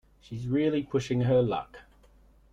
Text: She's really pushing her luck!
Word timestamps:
She's 0.19 0.47
really 0.47 0.81
pushing 0.81 1.21
her 1.21 1.43
luck! 1.43 1.81